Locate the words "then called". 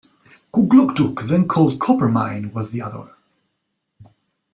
1.27-1.79